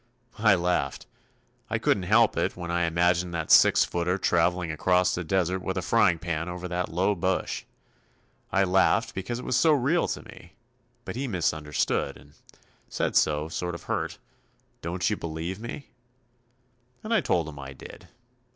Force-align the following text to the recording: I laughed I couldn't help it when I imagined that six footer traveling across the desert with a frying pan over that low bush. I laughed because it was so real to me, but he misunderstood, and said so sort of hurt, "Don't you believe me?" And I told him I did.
I 0.39 0.55
laughed 0.55 1.05
I 1.69 1.77
couldn't 1.77 2.09
help 2.09 2.35
it 2.35 2.57
when 2.57 2.71
I 2.71 2.85
imagined 2.85 3.35
that 3.35 3.51
six 3.51 3.85
footer 3.85 4.17
traveling 4.17 4.71
across 4.71 5.13
the 5.13 5.23
desert 5.23 5.59
with 5.59 5.77
a 5.77 5.83
frying 5.83 6.17
pan 6.17 6.49
over 6.49 6.67
that 6.67 6.89
low 6.89 7.13
bush. 7.13 7.65
I 8.51 8.63
laughed 8.63 9.13
because 9.13 9.37
it 9.37 9.45
was 9.45 9.55
so 9.55 9.73
real 9.73 10.07
to 10.07 10.23
me, 10.23 10.53
but 11.05 11.15
he 11.15 11.27
misunderstood, 11.27 12.17
and 12.17 12.33
said 12.89 13.15
so 13.15 13.47
sort 13.47 13.75
of 13.75 13.83
hurt, 13.83 14.17
"Don't 14.81 15.07
you 15.07 15.15
believe 15.17 15.59
me?" 15.59 15.91
And 17.03 17.13
I 17.13 17.21
told 17.21 17.47
him 17.47 17.59
I 17.59 17.73
did. 17.73 18.07